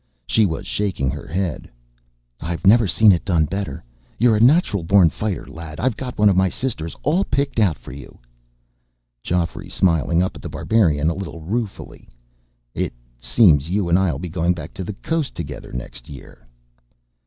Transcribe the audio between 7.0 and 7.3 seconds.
all